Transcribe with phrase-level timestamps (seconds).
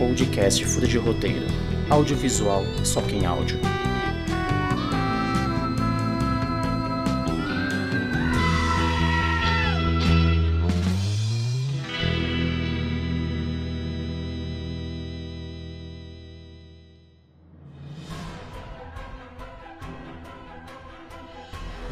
[0.00, 1.44] podcast Fura de Roteiro.
[1.90, 3.60] Audiovisual, só quem áudio.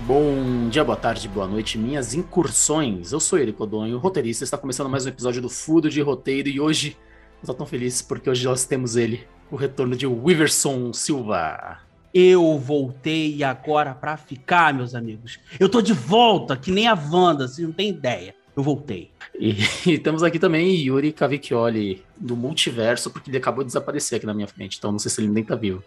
[0.06, 3.12] Bom dia, boa tarde, boa noite, minhas incursões.
[3.12, 4.44] Eu sou Eric Odonho, roteirista.
[4.44, 6.96] Está começando mais um episódio do Furo de Roteiro e hoje
[7.46, 11.78] tô tão feliz porque hoje nós temos ele, o retorno de Wiverson Silva.
[12.12, 15.38] Eu voltei agora para ficar, meus amigos.
[15.60, 18.34] Eu tô de volta, que nem a Wanda, vocês não tem ideia.
[18.56, 19.10] Eu voltei.
[19.38, 19.56] E,
[19.86, 24.34] e temos aqui também Yuri Cavicchioli, do multiverso, porque ele acabou de desaparecer aqui na
[24.34, 25.82] minha frente, então não sei se ele nem tá vivo.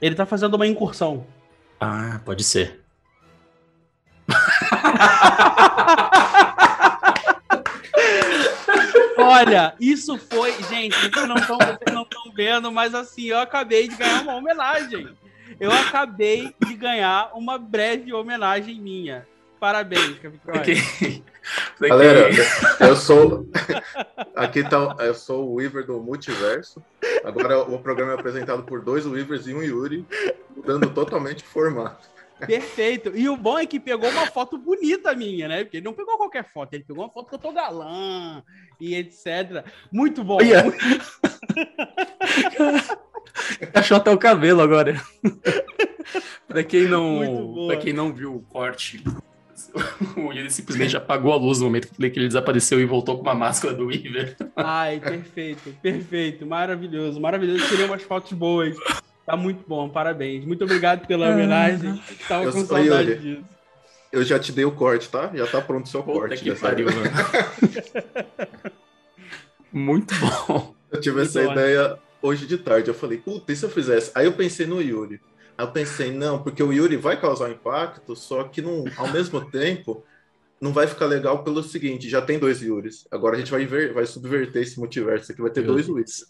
[0.00, 1.26] Ele tá fazendo uma incursão.
[1.80, 2.80] Ah, pode ser.
[9.38, 10.52] Olha, isso foi.
[10.64, 15.08] Gente, vocês não estão vendo, mas assim, eu acabei de ganhar uma homenagem.
[15.60, 19.26] Eu acabei de ganhar uma breve homenagem minha.
[19.60, 20.54] Parabéns, Capitão.
[20.56, 21.22] Okay.
[21.80, 22.30] Galera,
[22.80, 23.48] eu sou.
[24.36, 24.96] Aqui tá.
[24.98, 26.82] Eu sou o Weaver do Multiverso.
[27.24, 30.04] Agora o programa é apresentado por dois Weavers e um Yuri,
[30.56, 32.06] mudando totalmente o formato.
[32.46, 33.12] Perfeito.
[33.14, 35.64] E o bom é que pegou uma foto bonita minha, né?
[35.64, 38.42] Porque ele não pegou qualquer foto, ele pegou uma foto que eu tô galã
[38.80, 39.64] e etc.
[39.92, 40.40] Muito bom.
[40.40, 40.68] Yeah.
[40.68, 40.78] Muito...
[43.74, 45.00] Achou até o cabelo agora.
[46.46, 49.02] para quem não, para quem não viu o corte,
[50.34, 53.74] ele simplesmente apagou a luz no momento que ele desapareceu e voltou com uma máscara
[53.74, 54.36] do Weaver.
[54.56, 57.66] Ai, perfeito, perfeito, maravilhoso, maravilhoso.
[57.68, 58.76] Tirei umas fotos boas.
[59.28, 60.42] Tá muito bom, parabéns.
[60.46, 61.32] Muito obrigado pela ah.
[61.32, 62.02] homenagem.
[62.26, 63.44] Tava eu com saudade disso.
[64.10, 65.30] Eu já te dei o corte, tá?
[65.34, 66.42] Já tá pronto o seu Puta corte.
[66.42, 67.10] Que pariu, mano.
[69.70, 70.74] muito bom.
[70.90, 71.52] Eu tive muito essa bom.
[71.52, 72.88] ideia hoje de tarde.
[72.88, 74.10] Eu falei, puta, e se eu fizesse?
[74.14, 75.20] Aí eu pensei no Yuri.
[75.58, 79.44] Aí eu pensei, não, porque o Yuri vai causar impacto, só que não, ao mesmo
[79.50, 80.02] tempo
[80.58, 83.06] não vai ficar legal pelo seguinte, já tem dois Yuris.
[83.10, 86.24] Agora a gente vai, ver, vai subverter esse multiverso aqui, vai ter Meu dois Luiz.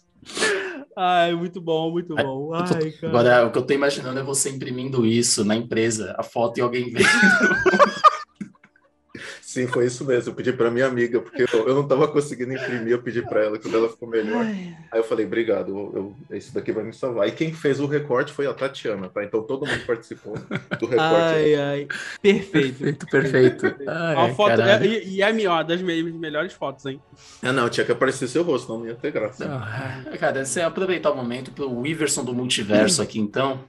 [0.95, 2.53] Ai, muito bom, muito bom.
[2.53, 6.57] Ai, agora, o que eu tô imaginando é você imprimindo isso na empresa, a foto
[6.57, 7.05] e alguém vendo.
[9.49, 10.29] Sim, foi isso mesmo.
[10.29, 13.45] Eu pedi para minha amiga, porque eu, eu não estava conseguindo imprimir, eu pedi para
[13.45, 14.45] ela quando ela ficou melhor.
[14.45, 14.77] Ai.
[14.91, 17.27] Aí eu falei, obrigado, eu, eu, esse daqui vai me salvar.
[17.27, 19.23] E quem fez o recorte foi a Tatiana, tá?
[19.23, 20.99] Então todo mundo participou do recorte.
[20.99, 21.87] Ai, ai.
[22.21, 23.07] Perfeito.
[23.07, 23.89] Perfeito, perfeito.
[23.89, 27.01] Ai, foto, é, e, e é a melhor, das melhores fotos, hein?
[27.41, 29.47] Ah, não, tinha que aparecer seu rosto, não ia ter graça.
[29.47, 33.65] Não, cara, você aproveitar o momento pro Iverson do multiverso aqui, então.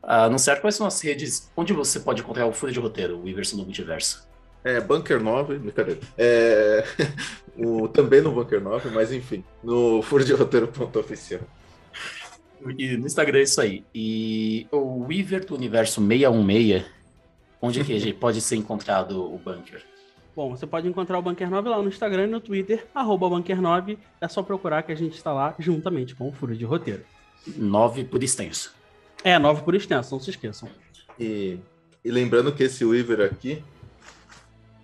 [0.00, 3.20] Uh, não certo, quais são as redes onde você pode encontrar o Fúria de Roteiro,
[3.20, 4.32] o Iverson do multiverso?
[4.64, 6.00] É, Bunker 9, brincadeira.
[6.16, 6.84] É,
[7.54, 11.42] o, também no Bunker 9, mas enfim, no furo de roteiro.oficial.
[12.78, 13.84] E no Instagram é isso aí.
[13.94, 16.84] E o Weaver do Universo 616,
[17.60, 19.82] onde é que pode ser encontrado o Bunker?
[20.34, 23.60] Bom, você pode encontrar o Bunker 9 lá no Instagram e no Twitter, arroba Bunker
[23.60, 23.98] 9.
[24.20, 27.04] É só procurar que a gente está lá juntamente com o Furo de Roteiro.
[27.46, 28.74] 9 por extenso.
[29.22, 30.68] É, 9 por extenso, não se esqueçam.
[31.20, 31.58] E,
[32.04, 33.62] e lembrando que esse Weaver aqui,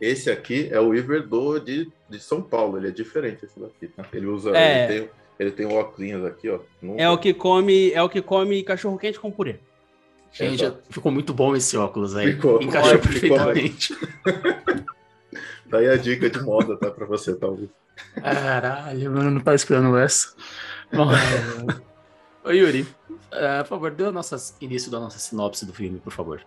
[0.00, 3.88] esse aqui é o Weaver do, de, de São Paulo, ele é diferente esse daqui,
[3.88, 4.04] tá?
[4.12, 4.56] Ele usa.
[4.56, 4.84] É.
[4.84, 6.60] Ele tem, ele tem óculos aqui, ó.
[6.80, 7.02] Nunca...
[7.02, 9.56] É o que come, é o que come cachorro quente com purê.
[10.32, 10.80] Gente, Exato.
[10.88, 12.32] ficou muito bom esse óculos aí.
[12.32, 13.96] Ficou, Encaixou ficou, perfeitamente.
[15.66, 16.90] Daí a dica de moda, tá?
[16.90, 17.68] Pra você, talvez.
[18.14, 20.34] Caralho, mano, não tá esperando essa.
[20.92, 21.08] Bom,
[22.42, 26.12] Ô Yuri, uh, por favor, dê o nosso início da nossa sinopse do filme, por
[26.12, 26.40] favor.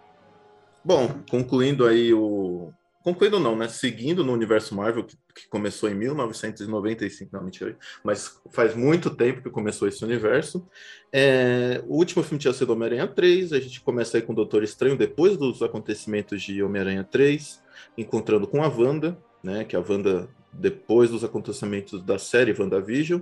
[0.83, 3.67] Bom, concluindo aí o, concluindo não, né?
[3.67, 9.41] Seguindo no universo Marvel, que, que, começou em 1995, não, mentira, mas faz muito tempo
[9.41, 10.65] que começou esse universo.
[11.11, 14.63] É, o último filme tinha sido Homem-Aranha 3, a gente começa aí com o Doutor
[14.63, 17.61] Estranho depois dos acontecimentos de Homem-Aranha 3,
[17.97, 19.65] encontrando com a Wanda, né?
[19.65, 23.21] Que a Wanda, depois dos acontecimentos da série WandaVision,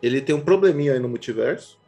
[0.00, 1.78] ele tem um probleminha aí no multiverso,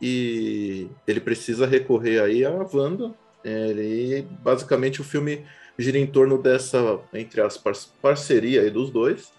[0.00, 3.14] e ele precisa recorrer aí à Wanda.
[3.44, 5.44] É, ele, basicamente, o filme
[5.78, 7.56] gira em torno dessa, entre as
[8.00, 9.32] parceria aí dos dois.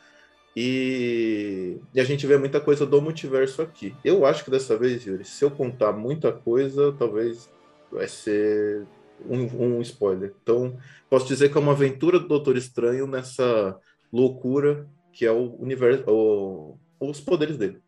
[0.56, 3.96] E, e, a gente vê muita coisa do multiverso aqui.
[4.04, 7.50] Eu acho que dessa vez, Yuri, se eu contar muita coisa, talvez
[7.92, 8.86] vai ser
[9.28, 10.34] um, um spoiler.
[10.44, 10.78] Então,
[11.10, 13.76] posso dizer que é uma aventura do Doutor Estranho nessa
[14.12, 17.80] loucura que é o universo, o, os poderes dele.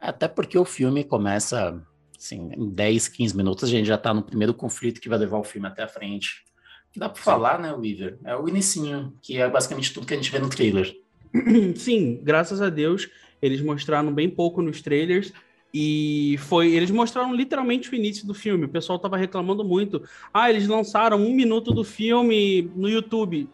[0.00, 1.80] Até porque o filme começa,
[2.18, 5.38] assim, em 10, 15 minutos, a gente já está no primeiro conflito que vai levar
[5.38, 6.44] o filme até a frente
[6.92, 8.18] que dá para falar, né, Weaver?
[8.24, 10.94] É o inicinho, que é basicamente tudo que a gente vê no trailer.
[11.76, 13.08] Sim, graças a Deus,
[13.40, 15.32] eles mostraram bem pouco nos trailers.
[15.74, 16.72] E foi.
[16.74, 18.66] Eles mostraram literalmente o início do filme.
[18.66, 20.02] O pessoal tava reclamando muito.
[20.32, 23.48] Ah, eles lançaram um minuto do filme no YouTube.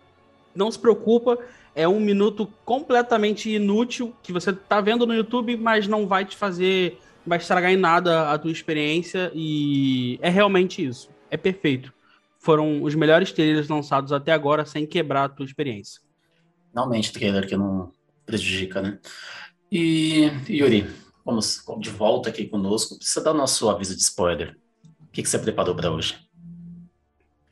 [0.52, 1.38] Não se preocupa,
[1.76, 6.37] é um minuto completamente inútil que você tá vendo no YouTube, mas não vai te
[6.37, 6.99] fazer.
[7.25, 9.31] Vai estragar em nada a tua experiência.
[9.32, 11.08] E é realmente isso.
[11.31, 11.93] É perfeito.
[12.48, 16.00] Foram os melhores trailers lançados até agora sem quebrar a tua experiência.
[16.70, 17.92] Finalmente, trailer que não
[18.24, 18.98] prejudica, né?
[19.70, 20.88] E, Yuri,
[21.26, 22.96] vamos de volta aqui conosco.
[22.96, 24.56] Precisa dar nosso aviso de spoiler.
[24.98, 26.26] O que, que você preparou para hoje?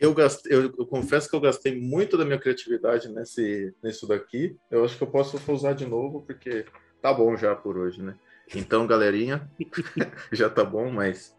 [0.00, 4.56] Eu, gastei, eu, eu, confesso que eu gastei muito da minha criatividade nesse, nisso daqui.
[4.70, 6.64] Eu acho que eu posso usar de novo, porque
[7.02, 8.14] tá bom já por hoje, né?
[8.54, 9.46] Então, galerinha,
[10.32, 11.36] já tá bom, mas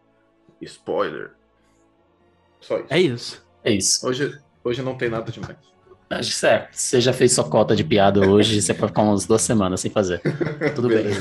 [0.60, 1.32] spoiler.
[2.60, 2.86] Só isso.
[2.94, 3.47] É isso.
[3.64, 4.06] É isso.
[4.06, 5.56] Hoje, hoje não tem nada demais.
[6.10, 6.68] Acho que é.
[6.72, 9.90] Você já fez sua cota de piada hoje, você pode ficar umas duas semanas sem
[9.90, 10.22] fazer.
[10.74, 11.04] Tudo bem.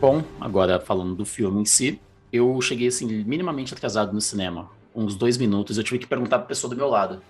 [0.00, 2.00] Bom, agora falando do filme em si,
[2.32, 4.68] eu cheguei assim, minimamente atrasado no cinema.
[4.94, 7.22] Uns dois minutos, eu tive que perguntar pra pessoa do meu lado.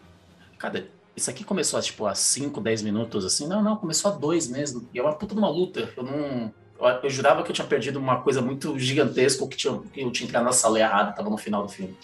[0.58, 3.46] Cara, isso aqui começou tipo, a 5, 10 minutos, assim?
[3.46, 4.88] Não, não, começou a dois mesmo.
[4.93, 5.93] E é uma puta de uma luta.
[5.96, 6.52] Eu não
[7.03, 10.29] eu jurava que eu tinha perdido uma coisa muito gigantesca, que, tinha, que eu tinha
[10.29, 11.97] entrado na sala errada, tava no final do filme.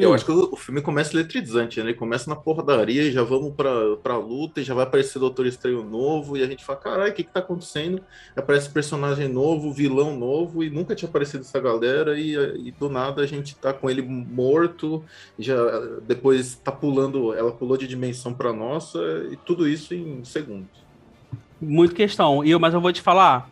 [0.00, 1.86] Eu acho que o, filme começa eletrizante, né?
[1.86, 5.44] Ele começa na porradaria e já vamos pra, pra luta e já vai aparecer Doutor
[5.44, 8.00] Estranho novo e a gente fala, caralho, o que que tá acontecendo?
[8.36, 12.36] Aparece personagem novo, vilão novo e nunca tinha aparecido essa galera e,
[12.68, 15.02] e do nada a gente tá com ele morto,
[15.36, 15.56] já
[16.06, 19.00] depois tá pulando, ela pulou de dimensão pra nossa
[19.32, 20.86] e tudo isso em segundos.
[21.60, 22.44] Muito questão.
[22.44, 23.50] E eu, mas eu vou te falar,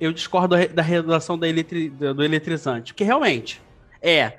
[0.00, 3.62] eu discordo da redação da eletri, do eletrizante, porque realmente
[4.02, 4.38] é.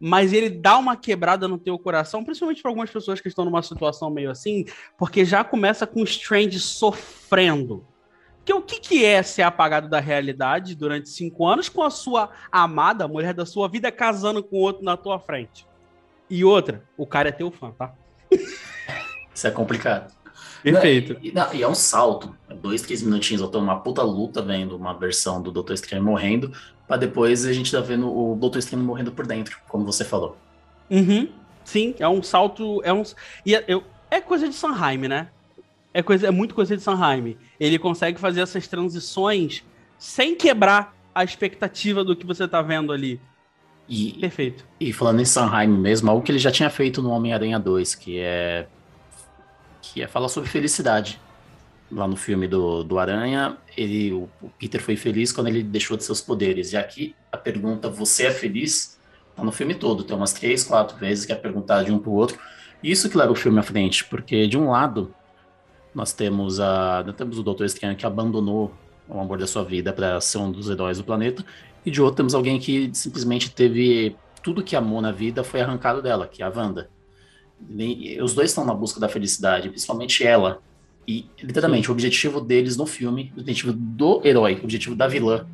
[0.00, 3.62] Mas ele dá uma quebrada no teu coração, principalmente para algumas pessoas que estão numa
[3.62, 4.64] situação meio assim,
[4.96, 7.84] porque já começa com o Strange sofrendo.
[8.36, 12.30] Porque o que, que é ser apagado da realidade durante cinco anos com a sua
[12.50, 15.66] amada, a mulher da sua vida, casando com outro na tua frente?
[16.30, 17.92] E outra, o cara é teu fã, tá?
[19.34, 20.12] Isso é complicado.
[20.62, 21.16] Perfeito.
[21.22, 22.34] E, e, é um salto.
[22.48, 26.02] É dois, três minutinhos, eu tô uma puta luta vendo uma versão do Doutor Estranho
[26.02, 26.52] morrendo,
[26.86, 30.36] pra depois a gente tá vendo o Doutor Estranho morrendo por dentro, como você falou.
[30.90, 31.28] Uhum.
[31.64, 32.80] Sim, é um salto.
[32.82, 33.02] É, um,
[33.44, 35.28] e é, eu, é coisa de Sanheim, né?
[35.92, 37.36] É, coisa, é muito coisa de Sanheim.
[37.58, 39.64] Ele consegue fazer essas transições
[39.98, 43.20] sem quebrar a expectativa do que você tá vendo ali.
[43.88, 44.64] E, Perfeito.
[44.78, 48.18] E falando em Sanheim mesmo, algo que ele já tinha feito no Homem-Aranha 2, que
[48.18, 48.66] é
[49.92, 51.20] que é falar sobre felicidade.
[51.90, 56.04] Lá no filme do, do Aranha, ele, o, Peter foi feliz quando ele deixou de
[56.04, 56.72] seus poderes.
[56.72, 58.98] E aqui a pergunta "Você é feliz?"
[59.34, 60.04] tá no filme todo.
[60.04, 62.38] Tem umas três, quatro vezes que é perguntar de um para o outro.
[62.82, 65.14] Isso que leva o filme à frente, porque de um lado
[65.94, 68.74] nós temos a nós temos o Doutor Estranho que abandonou
[69.08, 71.42] o amor da sua vida para ser um dos heróis do planeta,
[71.84, 76.02] e de outro temos alguém que simplesmente teve tudo que amou na vida foi arrancado
[76.02, 76.90] dela, que é a Wanda
[78.22, 80.62] os dois estão na busca da felicidade, principalmente ela.
[81.06, 81.90] E, literalmente, Sim.
[81.90, 85.46] o objetivo deles no filme, o objetivo do herói, o objetivo da vilã,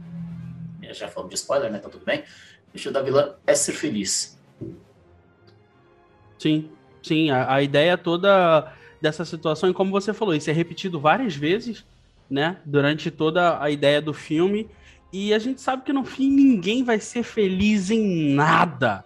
[0.92, 1.78] já falamos de spoiler, né?
[1.78, 2.20] Tá tudo bem?
[2.20, 4.38] O objetivo da vilã é ser feliz.
[6.38, 6.68] Sim,
[7.02, 7.30] sim.
[7.30, 11.84] A, a ideia toda dessa situação, e como você falou, isso é repetido várias vezes,
[12.28, 12.58] né?
[12.64, 14.68] Durante toda a ideia do filme.
[15.12, 19.04] E a gente sabe que no fim ninguém vai ser feliz em nada.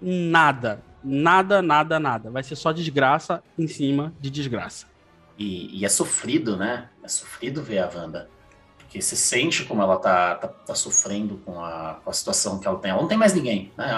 [0.00, 2.30] Nada nada, nada, nada.
[2.30, 4.86] Vai ser só desgraça em cima de desgraça.
[5.38, 6.88] E, e é sofrido, né?
[7.02, 8.28] É sofrido ver a Wanda.
[8.78, 12.68] Porque você sente como ela tá, tá, tá sofrendo com a, com a, situação que
[12.68, 12.90] ela tem.
[12.90, 13.90] Ela não tem mais ninguém, né?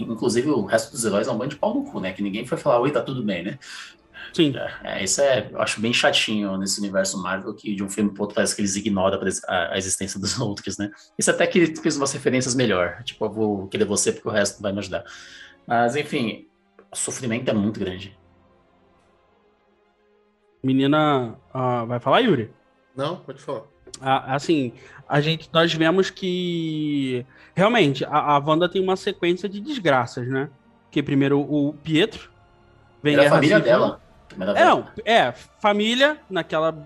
[0.00, 2.12] Inclusive o resto dos heróis é um bando de pau no cu, né?
[2.12, 3.58] Que ninguém foi falar, oi, tá tudo bem, né?
[4.32, 4.52] Sim.
[4.56, 8.10] É, é, isso é, eu acho bem chatinho nesse universo Marvel, que de um filme
[8.10, 10.90] pro outro parece que eles ignoram a, a existência dos outros, né?
[11.16, 13.02] Isso até que fez umas referências melhor.
[13.04, 15.04] Tipo, eu vou querer você porque o resto vai me ajudar.
[15.66, 16.46] Mas, enfim,
[16.92, 18.16] o sofrimento é muito grande.
[20.62, 22.50] Menina, uh, vai falar, Yuri?
[22.96, 23.60] Não, pode falar.
[23.60, 24.72] Uh, assim,
[25.08, 30.48] a gente, nós vemos que realmente a, a Wanda tem uma sequência de desgraças, né?
[30.90, 32.30] Que primeiro o Pietro
[33.02, 33.72] vem a família civil.
[33.72, 34.00] dela.
[34.56, 36.76] É, não, é, família naquela,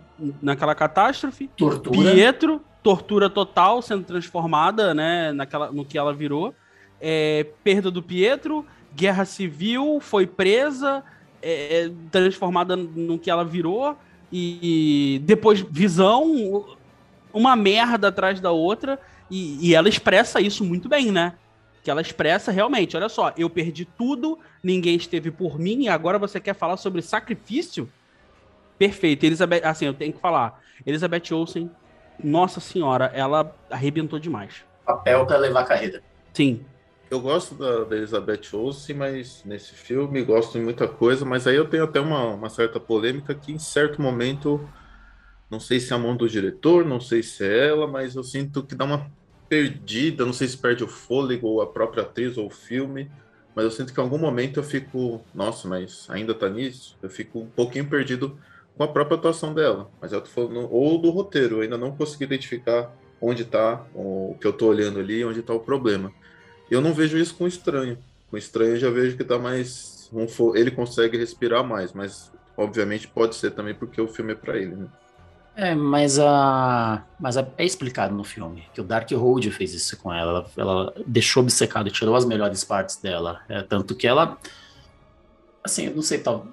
[0.43, 1.49] naquela catástrofe.
[1.57, 2.13] Tortura.
[2.13, 6.55] Pietro, tortura total, sendo transformada, né, naquela, no que ela virou
[7.01, 8.65] é, perda do Pietro,
[8.95, 11.03] guerra civil, foi presa,
[11.43, 13.97] é, é, transformada no que ela virou,
[14.33, 16.67] e depois visão,
[17.33, 18.99] uma merda atrás da outra,
[19.31, 21.35] e, e ela expressa isso muito bem, né?
[21.83, 26.19] Que ela expressa realmente, olha só, eu perdi tudo, ninguém esteve por mim, e agora
[26.19, 27.89] você quer falar sobre sacrifício?
[28.79, 29.27] perfeito.
[29.27, 30.63] Elizabeth, assim, eu tenho que falar.
[30.87, 31.71] Elizabeth Olsen,
[32.23, 34.65] nossa senhora, ela arrebentou demais.
[34.87, 36.03] Papel para levar a carreira.
[36.33, 36.65] Sim.
[37.11, 41.57] Eu gosto da, da, Elizabeth Olsen, mas nesse filme gosto de muita coisa, mas aí
[41.57, 44.69] eu tenho até uma, uma certa polêmica que em certo momento,
[45.51, 48.23] não sei se é a mão do diretor, não sei se é ela, mas eu
[48.23, 49.11] sinto que dá uma
[49.49, 53.11] perdida, não sei se perde o fôlego ou a própria atriz ou o filme,
[53.55, 56.99] mas eu sinto que em algum momento eu fico, nossa, mas ainda tá nisso?
[57.03, 58.39] Eu fico um pouquinho perdido
[58.77, 61.97] com a própria atuação dela, mas eu tô falando, ou do roteiro, eu ainda não
[61.97, 66.13] consegui identificar onde tá o que eu tô olhando ali, onde tá o problema.
[66.71, 67.99] Eu não vejo isso com estranho.
[68.31, 70.11] Com estranho eu já vejo que tá mais.
[70.55, 74.75] Ele consegue respirar mais, mas obviamente pode ser também porque o filme é para ele,
[74.75, 74.87] né?
[75.57, 77.05] É, mas a.
[77.19, 80.47] Mas a, é explicado no filme que o Dark Road fez isso com ela.
[80.57, 83.41] Ela, ela deixou obcecado, tirou as melhores partes dela.
[83.49, 84.39] É, tanto que ela.
[85.63, 86.47] Assim, não sei, tal,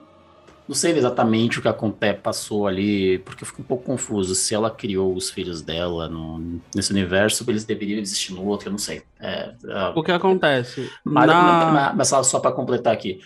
[0.68, 4.34] não sei exatamente o que acontece, passou ali, porque eu fico um pouco confuso.
[4.34, 8.72] Se ela criou os filhos dela no, nesse universo, eles deveriam existir no outro, eu
[8.72, 9.04] não sei.
[9.20, 10.90] É, é, o que acontece?
[11.04, 11.94] Mas, Na...
[11.96, 13.20] mas só, só para completar aqui.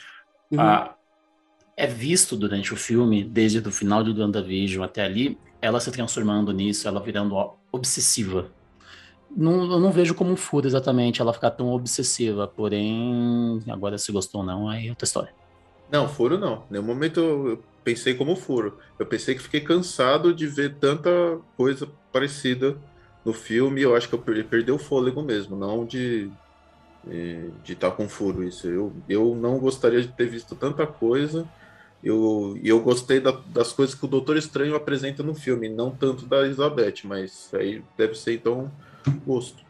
[0.51, 0.59] Uhum.
[0.59, 0.95] Ah,
[1.77, 6.51] é visto durante o filme, desde o final de WandaVision até ali, ela se transformando
[6.51, 7.35] nisso, ela virando
[7.71, 8.51] obsessiva.
[9.33, 14.11] Não, eu não vejo como um furo exatamente ela ficar tão obsessiva, porém, agora se
[14.11, 15.33] gostou ou não, aí é outra história.
[15.91, 16.63] Não, furo não.
[16.69, 18.77] Nenhum momento eu pensei como furo.
[18.97, 21.09] Eu pensei que fiquei cansado de ver tanta
[21.57, 22.77] coisa parecida
[23.25, 23.81] no filme.
[23.81, 26.31] Eu acho que eu perdi o fôlego mesmo, não de
[27.63, 28.67] de estar tá com furo isso.
[28.67, 31.47] Eu, eu não gostaria de ter visto tanta coisa.
[32.03, 36.25] Eu, eu gostei da, das coisas que o Doutor Estranho apresenta no filme, não tanto
[36.25, 38.71] da Elizabeth, mas aí deve ser então
[39.25, 39.63] gosto.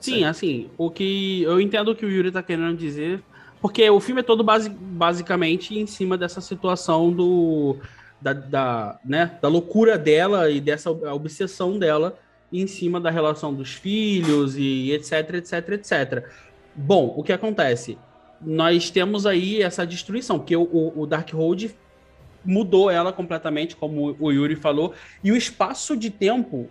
[0.00, 3.22] Sim, assim, o que eu entendo o que o Yuri tá querendo dizer,
[3.60, 7.76] porque o filme é todo base, basicamente em cima dessa situação do.
[8.20, 12.18] Da, da, né, da loucura dela e dessa obsessão dela
[12.52, 16.24] em cima da relação dos filhos e etc, etc, etc.
[16.74, 17.96] Bom, o que acontece?
[18.40, 21.72] Nós temos aí essa destruição, porque o, o Dark Road
[22.44, 26.68] mudou ela completamente, como o Yuri falou, e o espaço de tempo,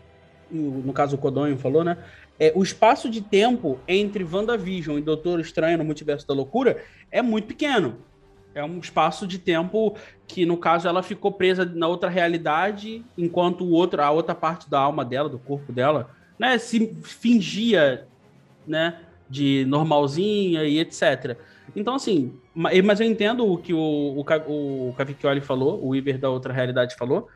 [0.51, 1.97] no caso o Codonho falou, né?
[2.39, 7.21] é, o espaço de tempo entre WandaVision e Doutor Estranho no Multiverso da Loucura é
[7.21, 7.97] muito pequeno.
[8.53, 9.95] É um espaço de tempo
[10.27, 14.69] que, no caso, ela ficou presa na outra realidade, enquanto o outro, a outra parte
[14.69, 18.07] da alma dela, do corpo dela, né, se fingia,
[18.65, 18.99] né,
[19.29, 21.37] de normalzinha e etc.
[21.75, 26.29] Então, assim, mas eu entendo o que o, o, o Cavicchioli falou, o Iver da
[26.29, 27.27] outra realidade falou,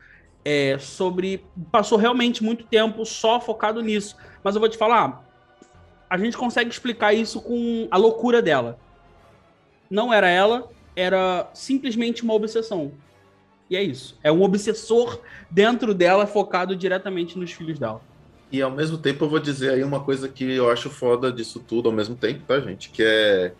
[0.44, 1.44] é, sobre.
[1.70, 4.16] Passou realmente muito tempo só focado nisso.
[4.42, 5.24] Mas eu vou te falar,
[6.08, 8.78] a gente consegue explicar isso com a loucura dela.
[9.90, 12.92] Não era ela, era simplesmente uma obsessão.
[13.70, 14.18] E é isso.
[14.22, 15.20] É um obsessor
[15.50, 18.00] dentro dela focado diretamente nos filhos dela.
[18.50, 21.58] E ao mesmo tempo eu vou dizer aí uma coisa que eu acho foda disso
[21.58, 22.90] tudo ao mesmo tempo, tá, gente?
[22.90, 23.52] Que é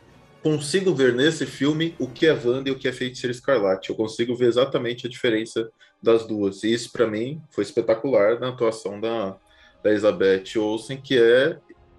[0.43, 3.91] consigo ver nesse filme o que é Wanda e o que é Feiticeira Escarlate.
[3.91, 5.71] Eu consigo ver exatamente a diferença
[6.03, 6.65] das duas.
[6.65, 9.37] E isso, para mim, foi espetacular na atuação da,
[9.83, 11.59] da Elizabeth Olsen, que é.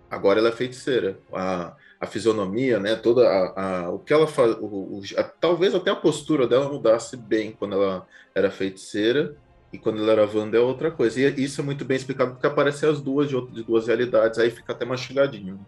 [0.09, 1.17] Agora ela é feiticeira.
[1.33, 2.95] A, a fisionomia, né?
[2.95, 6.69] Toda a, a, o que ela faz, o, o, a, talvez até a postura dela
[6.69, 9.35] mudasse bem quando ela era feiticeira
[9.71, 11.19] e quando ela era Wanda é outra coisa.
[11.19, 14.51] E isso é muito bem explicado porque aparecem as duas de, de duas realidades, aí
[14.51, 15.65] fica até mastigadinho.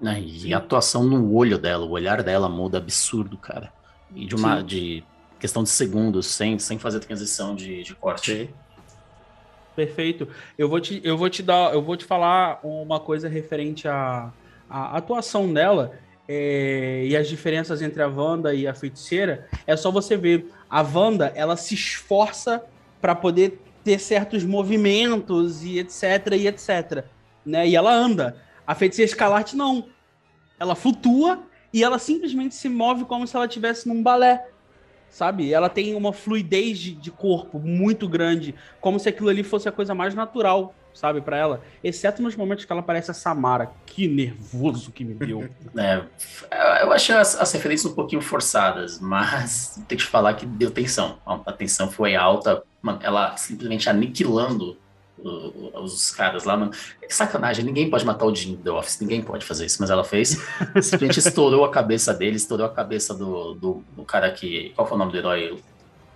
[0.00, 0.20] Né?
[0.20, 3.72] E a atuação no olho dela, o olhar dela muda absurdo, cara.
[4.14, 4.66] E de uma Sim.
[4.66, 5.04] de
[5.38, 8.50] questão de segundos, sem, sem fazer transição de, de corte.
[9.74, 10.28] Perfeito.
[10.56, 14.32] Eu vou te, eu vou te dar, eu vou te falar uma coisa referente à,
[14.68, 15.92] à atuação dela
[16.28, 19.46] é, e as diferenças entre a Wanda e a feiticeira.
[19.66, 22.64] É só você ver a Wanda, ela se esforça
[23.00, 27.04] para poder ter certos movimentos e etc e etc,
[27.44, 27.68] né?
[27.68, 28.36] E ela anda.
[28.66, 29.86] A feiticeira escalarte não.
[30.58, 31.42] Ela flutua
[31.72, 34.48] e ela simplesmente se move como se ela estivesse num balé.
[35.10, 35.52] Sabe?
[35.52, 39.72] Ela tem uma fluidez de, de corpo muito grande, como se aquilo ali fosse a
[39.72, 41.62] coisa mais natural, sabe, para ela.
[41.82, 43.70] Exceto nos momentos que ela parece a Samara.
[43.86, 45.48] Que nervoso que me deu.
[46.50, 50.46] É, eu achei as, as, referências um pouquinho forçadas, mas tem que te falar que
[50.46, 51.18] deu tensão.
[51.24, 52.62] A tensão foi alta,
[53.02, 54.78] ela simplesmente aniquilando
[55.18, 56.72] os caras lá, mano.
[57.02, 60.04] É sacanagem, ninguém pode matar o Jim The Office, ninguém pode fazer isso, mas ela
[60.04, 60.30] fez.
[60.80, 64.72] Simplesmente estourou a cabeça dele, estourou a cabeça do, do, do cara que.
[64.74, 65.58] Qual foi o nome do herói?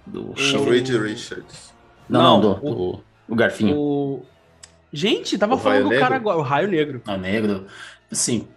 [0.06, 1.72] Do Reed Richards.
[2.08, 3.76] Não, não, do, o, do, o Garfinho.
[3.76, 4.26] O...
[4.92, 7.02] Gente, tava o falando do cara agora, o Raio Negro.
[7.06, 7.66] O Negro.
[8.10, 8.48] Assim,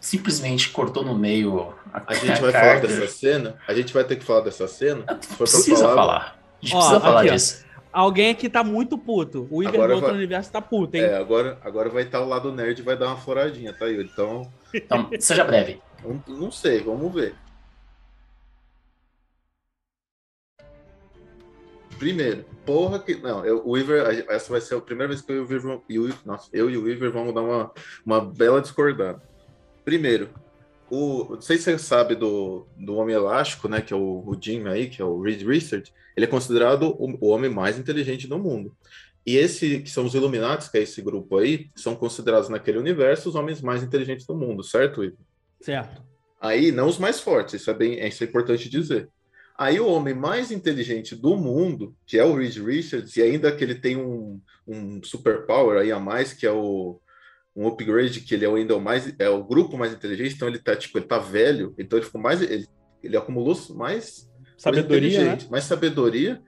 [0.00, 3.54] simplesmente cortou no meio a, a gente vai falar dessa cena?
[3.66, 5.02] A gente vai ter que falar dessa cena?
[5.38, 5.94] Precisa falar.
[5.94, 7.65] falar A gente Ó, precisa falar aqui, disso.
[7.96, 9.48] Alguém aqui tá muito puto.
[9.50, 10.16] O Iver do outro vai...
[10.16, 11.04] universo tá puto, hein?
[11.04, 14.10] É, agora, agora vai estar tá o lado nerd vai dar uma floradinha, tá, Yuri?
[14.12, 14.52] Então.
[14.74, 15.80] Então, seja breve.
[16.04, 17.34] Não, não sei, vamos ver.
[21.98, 23.14] Primeiro, porra que.
[23.14, 25.80] Não, eu, o Weaver, essa vai ser a primeira vez que eu e o Weaver,
[25.88, 27.72] eu, nossa, eu e o Weaver vamos dar uma,
[28.04, 29.22] uma bela discordada.
[29.86, 30.28] Primeiro,
[30.90, 33.80] o, não sei se você sabe do, do Homem Elástico, né?
[33.80, 35.92] Que é o, o Jim aí, que é o Reed Richards.
[36.16, 38.74] Ele é considerado o, o homem mais inteligente do mundo.
[39.26, 43.28] E esse, que são os Illuminati, que é esse grupo aí, são considerados naquele universo
[43.28, 45.18] os homens mais inteligentes do mundo, certo, Weaver?
[45.60, 46.02] Certo.
[46.40, 49.08] Aí, não os mais fortes, isso é bem, isso é importante dizer.
[49.58, 53.64] Aí o homem mais inteligente do mundo, que é o Reed Richards, e ainda que
[53.64, 57.00] ele tem um, um superpower aí a mais, que é o
[57.56, 60.58] um upgrade, que ele é ainda o mais é o grupo mais inteligente, então ele
[60.58, 62.68] tá tipo, ele tá velho, então ele ficou mais ele,
[63.02, 65.48] ele acumulou mais sabedoria, mais, né?
[65.50, 66.42] mais sabedoria.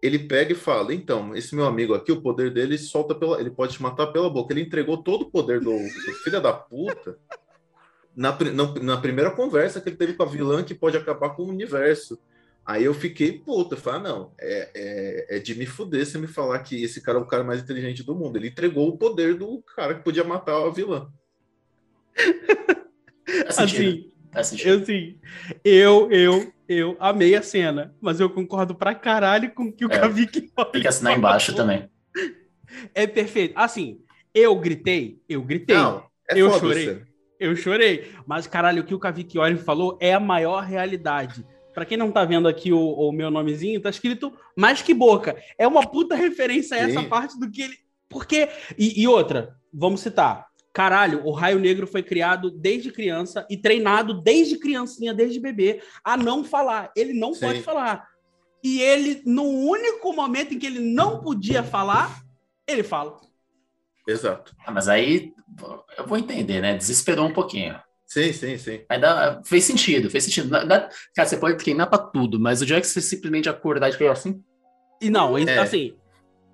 [0.00, 3.50] Ele pega e fala: "Então, esse meu amigo aqui, o poder dele solta pela, ele
[3.50, 4.52] pode te matar pela boca.
[4.52, 7.18] Ele entregou todo o poder do, do filho da puta
[8.14, 11.42] na, na, na, primeira conversa que ele teve com a vilã que pode acabar com
[11.42, 12.18] o universo.
[12.66, 16.26] Aí eu fiquei puta, falei, ah, não, é, é, é, de me fuder se me
[16.26, 18.36] falar que esse cara é o cara mais inteligente do mundo.
[18.36, 21.08] Ele entregou o poder do cara que podia matar a vilã.
[24.34, 25.18] assim, eu sim,
[25.64, 29.92] eu, eu, eu amei a cena, mas eu concordo pra caralho com o que o
[29.92, 31.88] é, Kavik Tem que assinar embaixo também.
[32.92, 33.54] É perfeito.
[33.56, 34.00] Assim,
[34.34, 35.76] eu gritei, eu gritei.
[35.76, 37.02] Não, é eu chorei.
[37.38, 38.10] Eu chorei.
[38.26, 41.44] Mas, caralho, o que o Cavicchioli falou é a maior realidade.
[41.76, 45.36] Para quem não tá vendo aqui o, o, meu nomezinho, tá escrito mais que boca.
[45.58, 47.06] É uma puta referência a essa Sim.
[47.06, 47.76] parte do que ele.
[48.08, 48.48] Porque.
[48.78, 50.46] E, e, outra, vamos citar.
[50.72, 56.16] Caralho, o Raio Negro foi criado desde criança e treinado desde criancinha, desde bebê, a
[56.16, 56.90] não falar.
[56.96, 57.40] Ele não Sim.
[57.40, 58.08] pode falar.
[58.64, 62.22] E ele, no único momento em que ele não podia falar,
[62.66, 63.20] ele fala.
[64.08, 64.56] Exato.
[64.64, 65.34] Ah, mas aí
[65.98, 66.74] eu vou entender, né?
[66.74, 67.78] Desesperou um pouquinho.
[68.06, 68.80] Sim, sim, sim.
[68.88, 70.48] Aí dá, fez sentido, fez sentido.
[70.48, 73.92] Dá, cara, você pode treinar pra tudo, mas o dia que você simplesmente acordar e
[73.92, 74.42] ficar assim.
[75.02, 75.58] E não, é.
[75.58, 75.94] assim,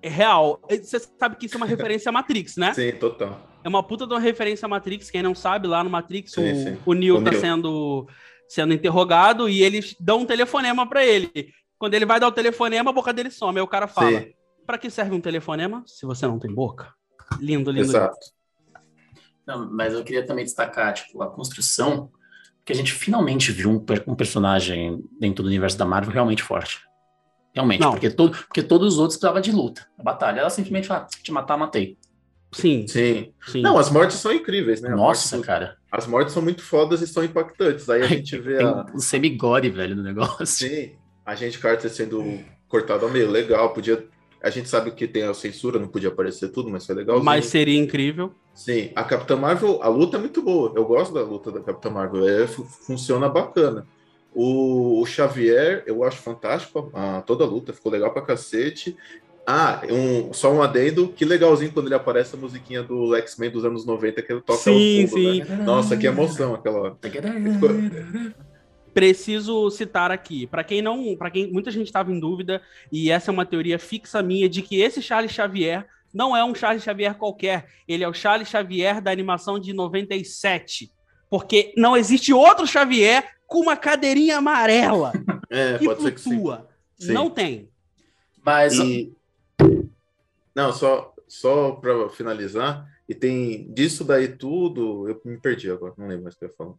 [0.01, 0.59] é real.
[0.69, 2.73] Você sabe que isso é uma referência à Matrix, né?
[2.73, 3.39] Sim, total.
[3.63, 5.09] É uma puta de uma referência à Matrix.
[5.09, 6.77] Quem não sabe, lá no Matrix, sim, o, sim.
[6.85, 7.39] o Neo o tá Neo.
[7.39, 8.07] sendo,
[8.49, 11.53] sendo interrogado e eles dão um telefonema para ele.
[11.77, 13.59] Quando ele vai dar o telefonema, a boca dele some.
[13.59, 14.25] Aí o cara fala.
[14.65, 16.93] Pra que serve um telefonema se você não tem boca?
[17.39, 17.87] Lindo, lindo.
[17.87, 18.17] Exato.
[19.45, 22.09] Não, mas eu queria também destacar, tipo, a construção,
[22.65, 26.79] que a gente finalmente viu um, um personagem dentro do universo da Marvel realmente forte.
[27.53, 29.85] Realmente, porque, todo, porque todos os outros precisavam de luta.
[29.99, 31.97] A batalha, ela simplesmente fala, te matar, matei.
[32.51, 32.87] Sim.
[32.87, 33.33] Sim.
[33.47, 33.61] Sim.
[33.61, 34.89] Não, as mortes são incríveis, né?
[34.89, 35.77] Nossa, cara.
[35.91, 37.89] As mortes são muito fodas e são impactantes.
[37.89, 38.85] Aí a gente vê Tem a...
[38.93, 40.45] o semigore, velho, no negócio.
[40.45, 40.91] Sim.
[41.25, 43.73] A gente Carter sendo cortado ao meio, legal.
[43.73, 44.03] Podia
[44.43, 47.23] a gente sabe que tem a censura, não podia aparecer tudo, mas foi legal.
[47.23, 48.33] Mas seria incrível.
[48.53, 50.73] Sim, a Capitã Marvel, a luta é muito boa.
[50.75, 53.87] Eu gosto da luta da Capitã Marvel, é, funciona bacana.
[54.35, 58.97] O, o, Xavier, eu acho fantástico, a, toda a luta ficou legal pra cacete.
[59.47, 63.63] Ah, um, só um adendo, que legalzinho quando ele aparece a musiquinha do X-Men dos
[63.63, 65.43] anos 90, que ele toca sim, fundo, sim.
[65.43, 65.63] Né?
[65.63, 66.97] Nossa, que emoção aquela.
[67.01, 67.69] Ficou
[68.93, 73.31] preciso citar aqui, para quem não, para quem muita gente estava em dúvida, e essa
[73.31, 77.15] é uma teoria fixa minha de que esse Charles Xavier não é um Charles Xavier
[77.15, 80.91] qualquer, ele é o Charles Xavier da animação de 97,
[81.29, 85.11] porque não existe outro Xavier com uma cadeirinha amarela
[85.49, 86.69] é, que flutua.
[86.95, 87.13] Que sim.
[87.13, 87.67] Não tem.
[88.45, 89.11] Mas e...
[90.55, 96.07] não, só só para finalizar, e tem disso daí tudo, eu me perdi agora, não
[96.07, 96.75] lembro mais o que eu ia falar.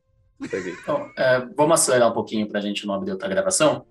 [0.82, 3.86] Então, é, vamos acelerar um pouquinho para a gente não abrir outra gravação.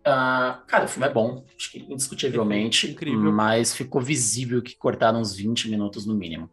[0.00, 3.30] Uh, cara, o filme é bom, acho que indiscutivelmente, Incrível.
[3.30, 6.50] mas ficou visível que cortaram uns 20 minutos no mínimo.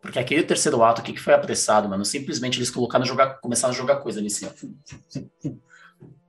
[0.00, 2.04] Porque aquele terceiro ato, o que, que foi apressado, mano?
[2.04, 4.48] Simplesmente eles colocaram jogar, começaram a jogar coisa ali assim,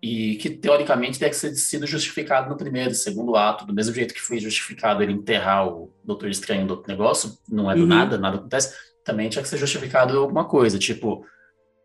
[0.02, 4.20] E que teoricamente deve ser sido justificado no primeiro, segundo ato, do mesmo jeito que
[4.20, 7.88] foi justificado ele enterrar o Doutor Estranho do negócio, não é do uhum.
[7.88, 11.24] nada, nada acontece, também tinha que ser justificado alguma coisa, tipo,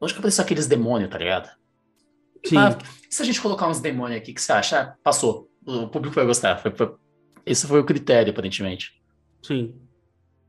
[0.00, 1.50] Onde que apareceu aqueles demônios, tá ligado?
[2.44, 2.56] Sim.
[2.56, 2.76] Ah,
[3.11, 4.80] se a gente colocar uns demônios aqui, o que você acha?
[4.80, 5.50] Ah, passou.
[5.66, 6.56] O público vai gostar.
[6.59, 6.94] Foi, foi...
[7.44, 9.00] Esse foi o critério, aparentemente.
[9.42, 9.74] Sim.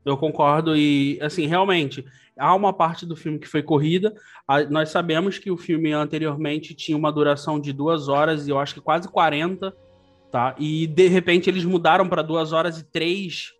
[0.04, 2.04] Eu concordo e, assim, realmente,
[2.38, 4.14] há uma parte do filme que foi corrida.
[4.70, 8.74] nós sabemos que o filme anteriormente tinha uma duração de duas horas e eu acho
[8.74, 9.74] que quase 40,
[10.30, 10.54] tá?
[10.58, 13.52] E, de repente, eles mudaram para duas horas e três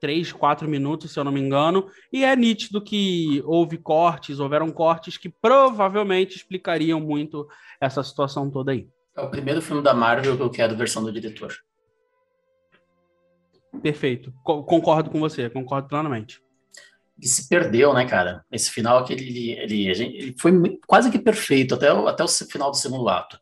[0.00, 4.70] três, quatro minutos, se eu não me engano, e é nítido que houve cortes, houveram
[4.70, 7.46] cortes que provavelmente explicariam muito
[7.80, 8.88] essa situação toda aí.
[9.16, 11.54] É o primeiro filme da Marvel que eu quero versão do diretor.
[13.82, 14.32] Perfeito.
[14.42, 16.40] Co concordo com você, concordo plenamente.
[17.18, 18.44] E se perdeu, né, cara?
[18.52, 20.52] Esse final aquele, ele, ele, ele foi
[20.86, 23.40] quase que perfeito até o, até o final do segundo ato.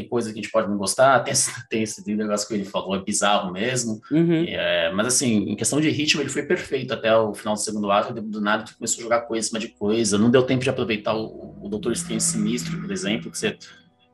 [0.00, 1.34] Tem coisa que a gente pode não gostar, tem,
[1.68, 4.00] tem esse negócio que ele falou, é bizarro mesmo.
[4.10, 4.44] Uhum.
[4.46, 7.90] É, mas assim, em questão de ritmo, ele foi perfeito até o final do segundo
[7.90, 8.12] ato.
[8.12, 10.18] Do nada, ele começou a jogar coisa em cima de coisa.
[10.18, 13.38] Não deu tempo de aproveitar o, o Doutor Estranho Sinistro, por exemplo, que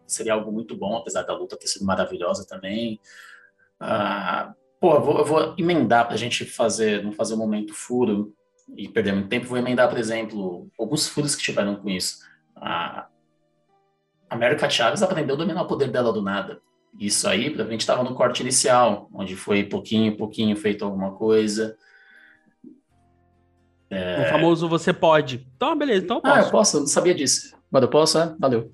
[0.07, 3.01] seria algo muito bom, apesar da luta ter sido maravilhosa também.
[3.81, 7.73] Ah, Pô, eu vou, eu vou emendar para a gente fazer, não fazer um momento
[7.73, 8.35] furo
[8.77, 9.47] e perder muito tempo.
[9.47, 12.19] Vou emendar, por exemplo, alguns furos que tiveram com isso.
[14.33, 16.59] A América Chaves aprendeu a dominar o poder dela do nada.
[16.99, 21.77] Isso aí, a gente estava no corte inicial, onde foi pouquinho, pouquinho feito alguma coisa.
[23.91, 24.23] É...
[24.23, 25.47] O famoso você pode.
[25.55, 26.35] Então, beleza, então eu posso.
[26.35, 27.55] Ah, eu posso, eu não sabia disso.
[27.71, 28.35] Mas eu posso, é?
[28.39, 28.73] Valeu.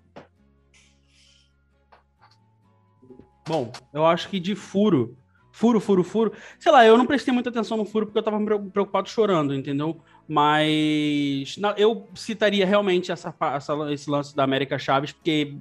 [3.49, 5.18] Bom, eu acho que de furo,
[5.51, 6.33] furo, furo, furo.
[6.61, 8.38] Sei lá, eu não prestei muita atenção no furo porque eu tava
[8.71, 10.01] preocupado chorando, entendeu?
[10.29, 15.57] Mas não, eu citaria realmente essa, essa, esse lance da América Chaves, porque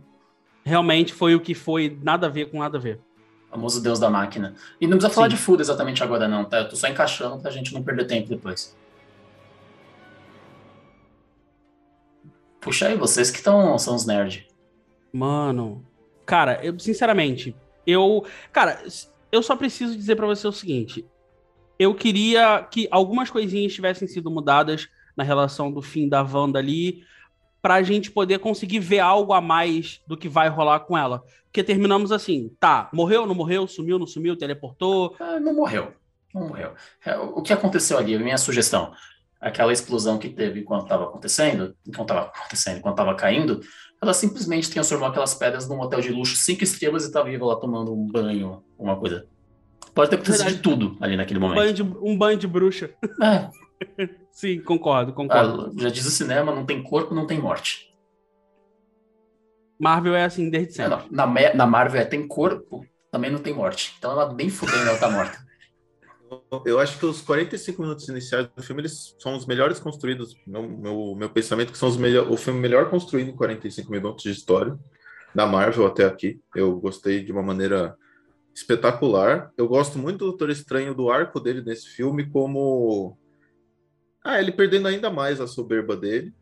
[0.66, 3.00] realmente foi o que foi, nada a ver com nada a ver.
[3.48, 4.56] O famoso Deus da máquina.
[4.82, 5.36] E não precisa falar Sim.
[5.38, 6.60] de furo exatamente agora, não, tá?
[6.60, 8.76] Eu tô só encaixando pra gente não perder tempo depois.
[12.60, 14.44] Puxa aí, vocês que tão, são os nerds.
[15.14, 15.86] Mano,
[16.26, 18.26] cara, eu sinceramente, eu.
[18.52, 18.84] Cara,
[19.32, 21.06] eu só preciso dizer para você o seguinte:
[21.80, 27.04] eu queria que algumas coisinhas tivessem sido mudadas na relação do fim da Wanda ali,
[27.62, 31.24] para a gente poder conseguir ver algo a mais do que vai rolar com ela.
[31.46, 35.16] Porque terminamos assim, tá, morreu, não morreu, sumiu, não sumiu, teleportou.
[35.20, 35.92] Ah, não morreu,
[36.34, 36.74] não morreu.
[37.04, 38.94] É, o que aconteceu ali, minha sugestão,
[39.42, 43.62] aquela explosão que teve enquanto estava acontecendo, enquanto estava acontecendo, enquanto estava caindo,
[44.02, 47.56] ela simplesmente transformou aquelas pedras num hotel de luxo cinco estrelas e tá viva lá
[47.56, 49.28] tomando um banho, uma coisa.
[49.98, 51.58] Pode ter acontecido de tudo ali naquele momento.
[51.58, 52.92] Um banho de, um banho de bruxa.
[53.20, 53.50] É.
[54.30, 55.74] Sim, concordo, concordo.
[55.76, 57.92] Ah, já diz o cinema, não tem corpo, não tem morte.
[59.80, 60.94] Marvel é assim desde sempre.
[60.94, 63.96] É, na, na Marvel é tem corpo, também não tem morte.
[63.98, 65.40] Então ela bem fudendo, ela tá morta.
[66.64, 70.36] Eu acho que os 45 minutos iniciais do filme eles são os melhores construídos.
[70.46, 73.90] Meu, meu, meu pensamento é que são os melhor, o filme melhor construído em 45
[73.90, 74.78] minutos de história
[75.34, 76.40] da Marvel até aqui.
[76.56, 77.98] Eu gostei de uma maneira
[78.58, 79.52] espetacular.
[79.56, 83.16] Eu gosto muito do Doutor Estranho, do arco dele nesse filme, como.
[84.24, 86.34] Ah, ele perdendo ainda mais a soberba dele,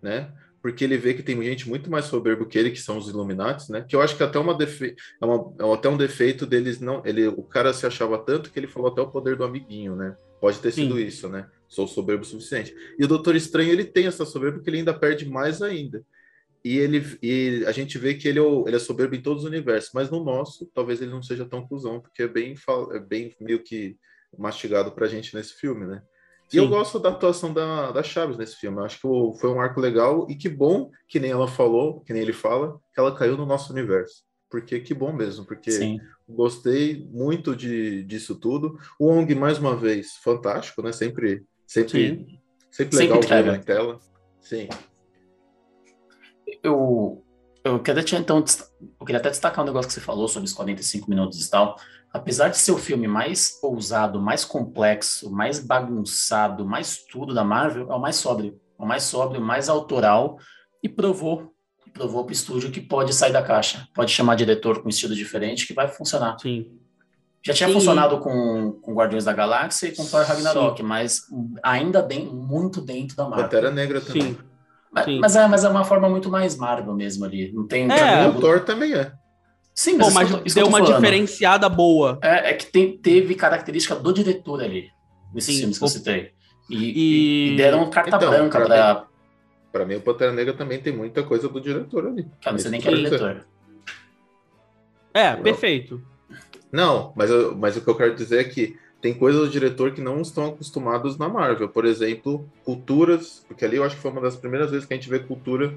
[0.00, 0.32] né?
[0.66, 3.70] porque ele vê que tem gente muito mais soberbo que ele, que são os Illuminati,
[3.70, 3.86] né?
[3.88, 4.96] Que eu acho que até uma defe...
[5.22, 5.54] é, uma...
[5.60, 8.90] é até um defeito deles não, ele, o cara se achava tanto que ele falou
[8.90, 10.16] até o poder do amiguinho, né?
[10.40, 11.04] Pode ter sido Sim.
[11.04, 11.46] isso, né?
[11.68, 12.74] Sou soberbo o suficiente.
[12.98, 16.04] E o Doutor Estranho ele tem essa soberba porque ele ainda perde mais ainda.
[16.66, 19.48] E ele e a gente vê que ele é, ele é soberbo em todos os
[19.48, 22.56] universos, mas no nosso talvez ele não seja tão cuzão, porque é bem
[22.90, 23.96] é bem meio que
[24.36, 26.02] mastigado pra gente nesse filme, né?
[26.52, 28.78] E eu gosto da atuação da, da Chaves nesse filme.
[28.78, 32.12] Eu acho que foi um arco legal e que bom, que nem ela falou, que
[32.12, 34.24] nem ele fala, que ela caiu no nosso universo.
[34.50, 36.00] Porque que bom mesmo, porque Sim.
[36.28, 38.76] gostei muito de, disso tudo.
[38.98, 40.90] O Ong, mais uma vez, fantástico, né?
[40.90, 42.26] Sempre, sempre,
[42.72, 44.00] sempre legal sempre ver na tela.
[44.40, 44.68] Sim.
[46.62, 47.24] Eu,
[47.64, 48.44] eu queria, então,
[49.00, 51.76] eu queria até destacar um negócio que você falou sobre os 45 minutos e tal
[52.16, 57.90] apesar de ser o filme mais ousado, mais complexo, mais bagunçado, mais tudo da Marvel,
[57.90, 58.58] é o mais sóbrio.
[58.78, 60.38] É o mais sóbrio, mais autoral
[60.82, 61.52] e provou
[61.92, 63.88] provou para o estúdio que pode sair da caixa.
[63.94, 66.36] Pode chamar diretor com estilo diferente que vai funcionar.
[66.38, 66.70] Sim.
[67.42, 67.74] Já tinha Sim.
[67.74, 70.82] funcionado com, com Guardiões da Galáxia e com Thor Ragnarok, Sim.
[70.82, 71.22] mas
[71.62, 73.44] ainda bem, muito dentro da Marvel.
[73.44, 74.34] Pantera Negra também.
[74.34, 74.38] Sim.
[74.96, 77.52] Mas, mas, é, mas é uma forma muito mais Marvel mesmo ali.
[77.52, 77.90] Não tem.
[77.90, 79.12] É, o Thor também é.
[79.74, 80.94] Sim, mas, Pô, mas isso deu uma falando.
[80.94, 82.18] diferenciada boa.
[82.22, 84.88] É, é que tem, teve característica do diretor ali,
[85.34, 85.86] nesses Sim, filmes que o...
[85.86, 86.30] eu citei.
[86.70, 87.52] E, e...
[87.52, 89.06] e deram carta então, branca para.
[89.70, 92.26] Para mim, o Pantera Negra também tem muita coisa do diretor ali.
[92.40, 93.46] Cara, não sei nem que é diretor.
[95.12, 96.00] É, perfeito.
[96.72, 99.92] Não, mas, eu, mas o que eu quero dizer é que tem coisas do diretor
[99.92, 101.68] que não estão acostumados na Marvel.
[101.68, 104.96] Por exemplo, culturas, porque ali eu acho que foi uma das primeiras vezes que a
[104.96, 105.72] gente vê cultura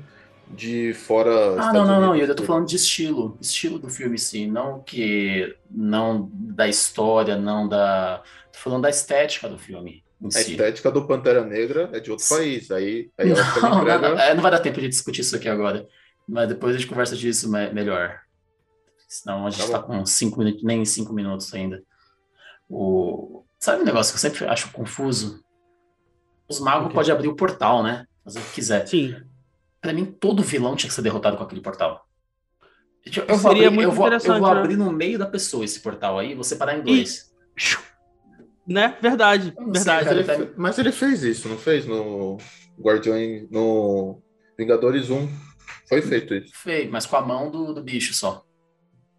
[0.47, 1.29] de fora.
[1.29, 2.15] Ah, Estados não, não, não.
[2.15, 7.67] Eu tô falando de estilo, estilo do filme, sim, não que não da história, não
[7.69, 8.23] da.
[8.51, 10.03] Tô falando da estética do filme.
[10.25, 10.53] a si.
[10.53, 12.71] estética do Pantera Negra é de outro país.
[12.71, 13.29] Aí, aí
[13.61, 14.09] não, entrega...
[14.09, 15.87] não, é, não vai dar tempo de discutir isso aqui agora.
[16.27, 18.21] Mas depois a gente conversa disso melhor.
[19.07, 21.83] Senão a gente está tá com cinco minutos, nem cinco minutos ainda.
[22.69, 23.43] O...
[23.60, 25.43] Sabe um negócio que eu sempre acho confuso?
[26.47, 26.95] Os magos okay.
[26.95, 28.05] podem abrir o portal, né?
[28.23, 28.88] Fazer o que quiser.
[28.88, 29.15] Sim.
[29.82, 32.05] Para mim, todo vilão tinha que ser derrotado com aquele portal.
[33.05, 34.60] Eu, eu vou, Seria abrir, muito eu vou, eu vou né?
[34.60, 37.34] abrir no meio da pessoa esse portal aí, vou separar em dois.
[38.67, 38.97] Né?
[39.01, 40.08] Verdade, sei, verdade.
[40.08, 40.41] Mas cara.
[40.41, 41.86] ele, mas ele fez isso, não fez?
[41.86, 42.38] No
[42.79, 44.21] Guardiões, no
[44.58, 45.27] Vingadores 1.
[45.88, 46.51] Foi feito isso.
[46.53, 48.45] Feio, mas com a mão do, do bicho só.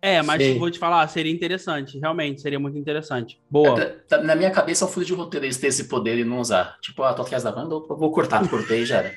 [0.03, 0.59] É, mas Sim.
[0.59, 3.39] vou te falar, seria interessante, realmente, seria muito interessante.
[3.51, 3.81] Boa.
[3.81, 6.25] É, tá- Na minha cabeça, é o furo de roteiro eles ter esse poder e
[6.25, 6.79] não usar.
[6.81, 9.15] Tipo, ah, tô atrás da banda, eu vou cortar, cortei e já era.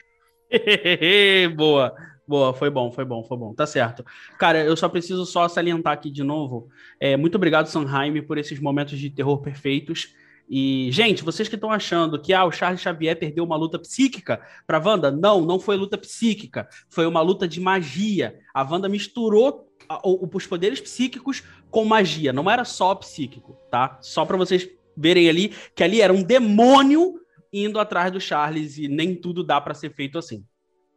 [1.55, 1.93] boa,
[2.27, 4.05] boa, foi bom, foi bom, foi bom, tá certo.
[4.37, 6.67] Cara, eu só preciso só salientar aqui de novo.
[6.99, 10.09] É, muito obrigado, Sanheim, por esses momentos de terror perfeitos.
[10.49, 14.41] E, gente, vocês que estão achando que ah, o Charles Xavier perdeu uma luta psíquica
[14.67, 18.35] pra Wanda, não, não foi luta psíquica, foi uma luta de magia.
[18.53, 19.65] A Wanda misturou
[20.03, 23.97] os poderes psíquicos com magia, não era só psíquico, tá?
[24.01, 27.19] Só pra vocês verem ali que ali era um demônio
[27.51, 30.43] indo atrás do Charles e nem tudo dá pra ser feito assim.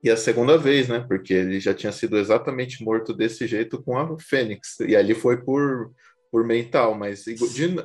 [0.03, 1.01] E a segunda vez, né?
[1.01, 4.79] Porque ele já tinha sido exatamente morto desse jeito com a Fênix.
[4.81, 5.90] E ali foi por,
[6.31, 7.25] por mental, mas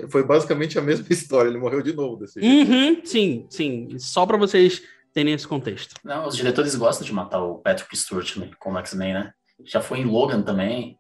[0.10, 1.50] foi basicamente a mesma história.
[1.50, 2.72] Ele morreu de novo desse jeito.
[2.72, 3.98] Uhum, sim, sim.
[3.98, 4.84] Só pra vocês
[5.14, 5.96] terem esse contexto.
[6.04, 9.34] Não, os diretores gostam de matar o Patrick Stewart né, como X-Men, né?
[9.66, 10.98] Já foi em Logan também.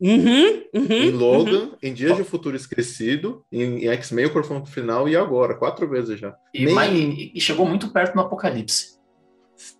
[0.00, 0.86] Uhum, uhum.
[0.90, 1.18] Em uhum.
[1.18, 5.86] Logan, em Dias de Futuro Esquecido, em, em X-Men, o confronto final e agora, quatro
[5.88, 6.34] vezes já.
[6.54, 8.98] E, Nem- mas- e- e chegou muito perto no Apocalipse.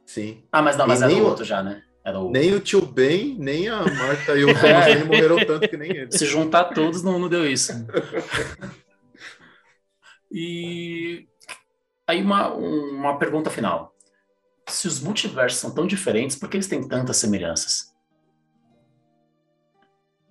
[0.04, 0.42] Sim.
[0.52, 1.82] Ah, mas não, mas E era o o- outro já, né?
[2.04, 2.30] Era o...
[2.30, 5.90] Nem o tio Ben, nem a Marta e o Thomas Wayne morreram tanto que nem
[5.90, 6.12] ele.
[6.12, 7.72] Se juntar todos, não, não deu isso.
[10.30, 11.26] e
[12.06, 13.94] aí uma, um- uma pergunta final.
[14.68, 17.89] Se os multiversos são tão diferentes, por que eles têm tantas semelhanças?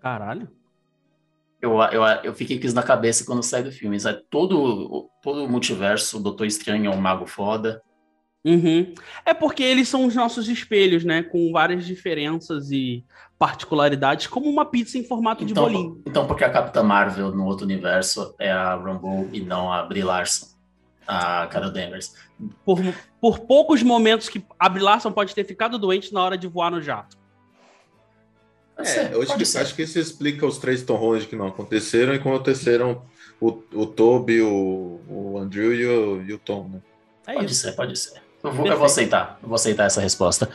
[0.01, 0.49] Caralho.
[1.61, 3.99] Eu, eu, eu fiquei com isso na cabeça quando saí do filme.
[3.99, 4.23] sabe?
[4.29, 7.81] Todo, todo o multiverso, o Doutor Estranho é um mago foda.
[8.45, 8.93] Uhum.
[9.25, 11.21] É porque eles são os nossos espelhos, né?
[11.21, 13.03] Com várias diferenças e
[13.37, 16.01] particularidades, como uma pizza em formato de Então, bolinho.
[16.05, 19.83] então por que a Capitã Marvel no outro universo é a Rambo e não a
[19.83, 20.47] Brie Larson?
[21.05, 22.13] A Carol Danvers.
[22.63, 22.79] Por,
[23.19, 26.69] por poucos momentos que a Brie Larson pode ter ficado doente na hora de voar
[26.71, 27.17] no jato.
[28.79, 32.17] Pode É, pode que, acho que isso explica os três Holland que não aconteceram e
[32.17, 33.03] aconteceram
[33.39, 36.81] o, o Toby, o, o Andrew e o, e o Tom, né?
[37.27, 37.61] É Pode isso.
[37.61, 38.21] ser, pode ser.
[38.41, 39.37] Eu vou, eu vou aceitar.
[39.43, 40.49] Eu vou aceitar essa resposta.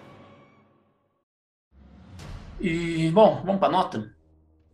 [2.59, 4.11] E, bom, vamos para nota?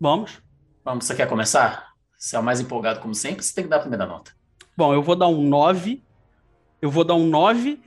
[0.01, 0.41] Vamos.
[0.85, 1.91] Vamos, você quer começar?
[2.17, 4.31] Você é o mais empolgado, como sempre, você tem que dar a primeira nota.
[4.77, 6.05] Bom, eu vou dar um 9.
[6.81, 7.81] Eu vou dar um 9.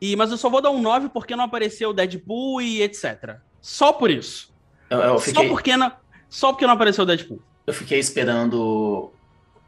[0.00, 3.40] E, mas eu só vou dar um 9 porque não apareceu o Deadpool e etc.
[3.60, 4.56] Só por isso.
[4.90, 5.92] Eu, eu Só, fiquei, porque não,
[6.28, 7.40] só porque não apareceu o Deadpool.
[7.66, 9.12] eu fiquei esperando.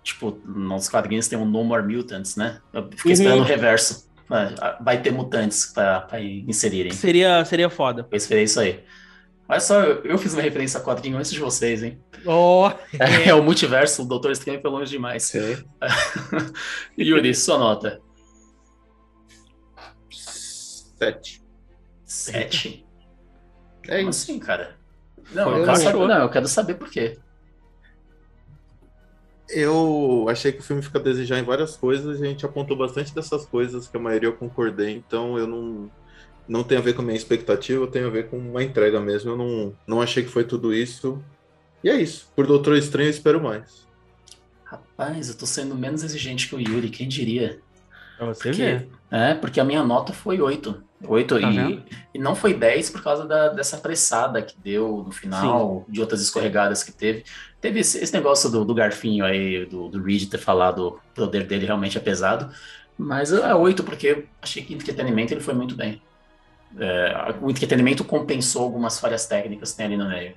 [0.03, 2.61] Tipo, nos quadrinhos tem um No More Mutants, né?
[2.73, 3.13] Eu fiquei Uhum.
[3.13, 4.09] esperando o reverso.
[4.81, 6.93] Vai ter mutantes para inserirem.
[6.93, 8.07] Seria, seria foda.
[8.11, 8.83] Eu esperei isso aí.
[9.49, 12.01] Olha só, eu, eu fiz uma referência a quadrinho antes de vocês, hein?
[12.25, 12.71] Oh,
[13.27, 15.25] É, o multiverso, o Doutor Estranho foi longe demais.
[15.25, 15.57] Sim.
[16.97, 18.01] Yuri, sua nota.
[20.99, 21.43] Sete.
[22.05, 22.87] Sete?
[23.89, 24.23] É Como isso.
[24.31, 24.77] assim, cara?
[25.33, 26.09] Não, eu quero saber, show.
[26.09, 27.19] não, eu quero saber por quê.
[29.49, 32.77] Eu achei que o filme fica a desejar em várias coisas, e a gente apontou
[32.77, 35.91] bastante dessas coisas que a maioria eu concordei, então eu não,
[36.49, 39.31] não tem a ver com a minha expectativa, tem a ver com uma entrega mesmo.
[39.31, 41.23] Eu não, não achei que foi tudo isso.
[41.83, 42.31] E é isso.
[42.37, 43.89] Por Doutor Estranho eu espero mais.
[44.65, 47.61] Rapaz, eu tô sendo menos exigente que o Yuri, quem diria?
[48.17, 48.89] pra você Porque, ver.
[49.11, 50.83] é, porque a minha nota foi 8.
[51.07, 51.83] 8 Tá e,
[52.15, 56.21] e não foi 10 por causa da- dessa apressada que deu no final, de outras
[56.21, 57.25] escorregadas que teve.
[57.61, 61.47] Teve esse, esse negócio do, do garfinho aí, do, do Reed ter falado o poder
[61.47, 62.53] dele realmente é pesado.
[62.99, 66.03] Mas é 8 porque achei que entretenimento ele foi muito bem.
[66.79, 70.35] É, o entretenimento compensou algumas falhas técnicas que tem ali no meio.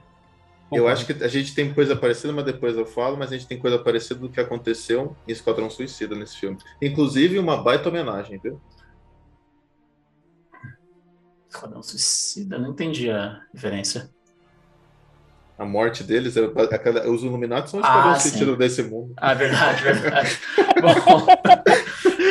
[0.71, 3.47] Eu acho que a gente tem coisa parecida, mas depois eu falo, mas a gente
[3.47, 6.57] tem coisa parecida do que aconteceu em Esquadrão Suicida nesse filme.
[6.81, 8.59] Inclusive uma baita homenagem, viu?
[11.53, 14.09] Esquadrão Suicida, não entendi a referência.
[15.57, 18.15] A morte deles, é- aquela- os Illuminati são o Ah.
[18.19, 19.13] Suicida desse mundo.
[19.15, 20.39] Ah, verdade, verdade.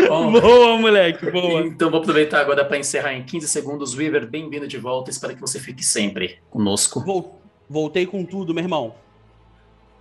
[0.09, 1.63] Bom, bom, Boa, moleque, boa.
[1.63, 3.95] então vou aproveitar agora para encerrar em 15 segundos.
[3.97, 5.11] Weaver, bem-vindo de volta.
[5.11, 7.01] Espero que você fique sempre conosco.
[7.01, 8.95] Vol- Voltei com tudo, meu irmão.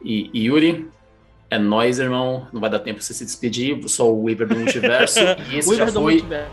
[0.04, 0.90] E, e Yuri,
[1.50, 2.48] é nóis, irmão.
[2.52, 3.88] Não vai dar tempo pra você se despedir.
[3.88, 5.20] Só o Weaver do multiverso.
[5.50, 6.52] E esse já Weaver do foi Multiverso.